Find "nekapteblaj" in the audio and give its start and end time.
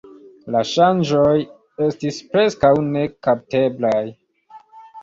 2.89-4.05